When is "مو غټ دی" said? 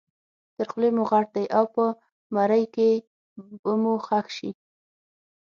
0.95-1.45